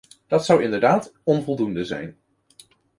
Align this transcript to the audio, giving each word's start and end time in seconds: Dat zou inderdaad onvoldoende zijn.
Dat 0.27 0.45
zou 0.45 0.63
inderdaad 0.63 1.13
onvoldoende 1.23 1.83
zijn. 1.85 2.17